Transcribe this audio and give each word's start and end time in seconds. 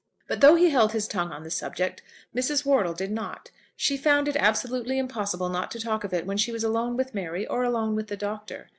But 0.27 0.41
though 0.41 0.55
he 0.55 0.71
held 0.71 0.93
his 0.93 1.07
tongue 1.07 1.31
on 1.31 1.43
the 1.43 1.51
subject, 1.51 2.01
Mrs. 2.35 2.65
Wortle 2.65 2.95
did 2.95 3.11
not. 3.11 3.51
She 3.75 3.97
found 3.97 4.27
it 4.27 4.35
absolutely 4.35 4.97
impossible 4.97 5.47
not 5.49 5.69
to 5.69 5.79
talk 5.79 6.03
of 6.03 6.11
it 6.11 6.25
when 6.25 6.37
she 6.37 6.51
was 6.51 6.63
alone 6.63 6.97
with 6.97 7.13
Mary, 7.13 7.45
or 7.45 7.63
alone 7.63 7.93
with 7.93 8.07
the 8.07 8.17
Doctor. 8.17 8.69